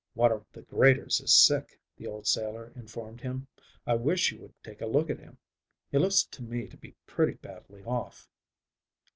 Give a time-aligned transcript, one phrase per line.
[0.15, 3.45] "One of the graders is sick," the old sailor informed him.
[3.85, 5.37] "I wish you would take a look at him.
[5.91, 8.27] He looks to me to be pretty badly off."